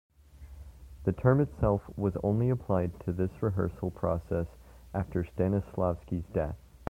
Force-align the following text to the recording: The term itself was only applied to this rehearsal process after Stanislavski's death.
The 1.03 1.13
term 1.13 1.39
itself 1.41 1.83
was 1.95 2.17
only 2.23 2.49
applied 2.49 2.99
to 3.01 3.13
this 3.13 3.29
rehearsal 3.39 3.91
process 3.91 4.47
after 4.95 5.23
Stanislavski's 5.23 6.25
death. 6.33 6.55